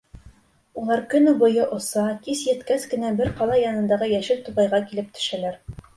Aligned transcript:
Улар 0.83 1.01
көнө 1.11 1.33
буйы 1.43 1.67
оса, 1.75 2.05
кис 2.27 2.41
еткәс 2.53 2.89
кенә 2.95 3.13
бер 3.21 3.31
ҡала 3.43 3.61
янындағы 3.65 4.09
йәшел 4.15 4.45
туғайға 4.49 4.81
килеп 4.89 5.17
төшәләр. 5.21 5.65